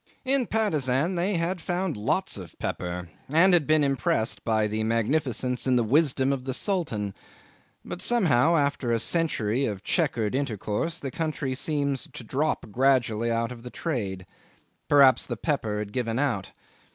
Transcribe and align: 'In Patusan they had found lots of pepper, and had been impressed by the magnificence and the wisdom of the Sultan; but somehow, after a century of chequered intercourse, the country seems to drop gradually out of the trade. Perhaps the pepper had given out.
'In 0.25 0.47
Patusan 0.47 1.13
they 1.13 1.35
had 1.37 1.61
found 1.61 1.95
lots 1.95 2.35
of 2.35 2.57
pepper, 2.57 3.07
and 3.29 3.53
had 3.53 3.67
been 3.67 3.83
impressed 3.83 4.43
by 4.43 4.65
the 4.65 4.83
magnificence 4.83 5.63
and 5.67 5.77
the 5.77 5.83
wisdom 5.83 6.33
of 6.33 6.45
the 6.45 6.55
Sultan; 6.55 7.13
but 7.85 8.01
somehow, 8.01 8.55
after 8.57 8.91
a 8.91 8.97
century 8.97 9.65
of 9.65 9.83
chequered 9.83 10.33
intercourse, 10.33 10.97
the 10.97 11.11
country 11.11 11.53
seems 11.53 12.07
to 12.13 12.23
drop 12.23 12.71
gradually 12.71 13.29
out 13.29 13.51
of 13.51 13.61
the 13.61 13.69
trade. 13.69 14.25
Perhaps 14.89 15.27
the 15.27 15.37
pepper 15.37 15.77
had 15.77 15.93
given 15.93 16.17
out. 16.17 16.51